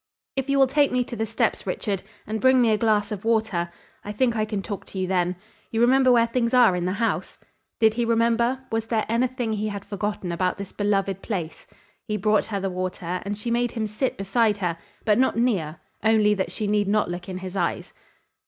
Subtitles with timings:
[0.35, 3.23] "If you will take me to the steps, Richard, and bring me a glass of
[3.23, 3.69] water,
[4.03, 5.35] I think I can talk to you then.
[5.69, 7.37] You remember where things are in this house?"
[7.79, 8.61] Did he remember?
[8.71, 11.67] Was there anything he had forgotten about this beloved place?
[12.07, 15.79] He brought her the water and she made him sit beside her, but not near,
[16.03, 17.93] only that she need not look in his eyes.